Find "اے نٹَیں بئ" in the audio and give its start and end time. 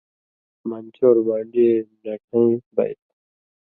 1.69-2.91